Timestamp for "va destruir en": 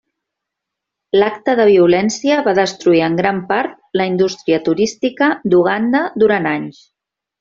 2.47-3.19